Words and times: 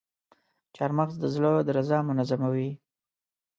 چارمغز 0.75 1.15
د 1.19 1.25
زړه 1.35 1.51
درزا 1.67 1.99
منظموي. 2.07 2.69